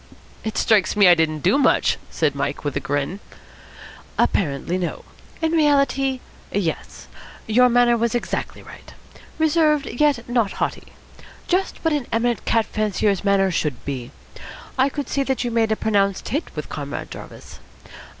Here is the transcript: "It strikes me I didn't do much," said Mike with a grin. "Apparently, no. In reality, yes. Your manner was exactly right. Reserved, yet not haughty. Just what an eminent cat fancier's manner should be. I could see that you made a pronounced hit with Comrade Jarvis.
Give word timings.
"It 0.43 0.57
strikes 0.57 0.95
me 0.95 1.07
I 1.07 1.13
didn't 1.13 1.41
do 1.41 1.59
much," 1.59 1.99
said 2.09 2.33
Mike 2.33 2.63
with 2.63 2.75
a 2.75 2.79
grin. 2.79 3.19
"Apparently, 4.17 4.79
no. 4.79 5.05
In 5.43 5.51
reality, 5.51 6.21
yes. 6.51 7.05
Your 7.45 7.69
manner 7.69 7.95
was 7.95 8.15
exactly 8.15 8.63
right. 8.63 8.95
Reserved, 9.37 9.85
yet 9.85 10.27
not 10.27 10.53
haughty. 10.53 10.87
Just 11.45 11.77
what 11.85 11.93
an 11.93 12.07
eminent 12.11 12.45
cat 12.45 12.65
fancier's 12.65 13.23
manner 13.23 13.51
should 13.51 13.85
be. 13.85 14.09
I 14.75 14.89
could 14.89 15.07
see 15.07 15.21
that 15.21 15.43
you 15.43 15.51
made 15.51 15.71
a 15.71 15.75
pronounced 15.75 16.29
hit 16.29 16.49
with 16.55 16.67
Comrade 16.67 17.11
Jarvis. 17.11 17.59